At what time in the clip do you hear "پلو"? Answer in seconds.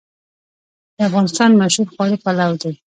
2.23-2.53